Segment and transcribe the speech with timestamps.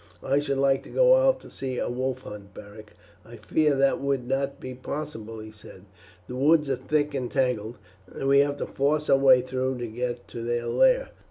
[0.23, 4.01] "I should like to go out to see a wolf hunt, Beric." "I fear that
[4.01, 5.85] would not be possible," he said;
[6.27, 7.77] "the woods are thick and tangled,
[8.11, 11.11] and we have to force our way through to get to their lair."